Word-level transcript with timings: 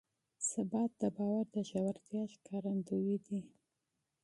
ثبات 0.49 0.91
د 1.01 1.03
باور 1.15 1.45
د 1.55 1.57
ژورتیا 1.69 2.21
ښکارندوی 2.33 3.15
دی. 3.25 3.39